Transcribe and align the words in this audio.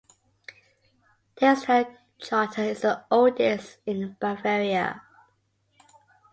This 1.39 1.63
town 1.65 1.85
charter 2.17 2.63
is 2.63 2.81
the 2.81 3.05
oldest 3.11 3.77
in 3.85 4.17
Bavaria. 4.19 5.03